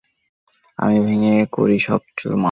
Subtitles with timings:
[0.79, 2.39] আমি ভেঙে করি সব চুরমার।